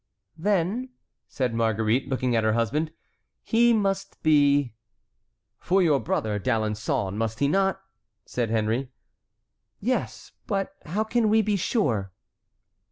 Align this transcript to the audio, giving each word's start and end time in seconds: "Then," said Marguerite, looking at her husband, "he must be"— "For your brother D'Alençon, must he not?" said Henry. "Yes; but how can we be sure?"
"Then," 0.39 0.89
said 1.27 1.53
Marguerite, 1.53 2.09
looking 2.09 2.35
at 2.35 2.43
her 2.43 2.53
husband, 2.53 2.91
"he 3.43 3.71
must 3.71 4.19
be"— 4.23 4.73
"For 5.59 5.79
your 5.83 5.99
brother 5.99 6.39
D'Alençon, 6.39 7.15
must 7.17 7.37
he 7.37 7.47
not?" 7.47 7.79
said 8.25 8.49
Henry. 8.49 8.89
"Yes; 9.79 10.31
but 10.47 10.73
how 10.87 11.03
can 11.03 11.29
we 11.29 11.43
be 11.43 11.55
sure?" 11.55 12.11